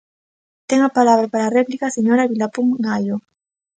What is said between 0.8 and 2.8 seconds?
a palabra para a réplica a señora Vilapún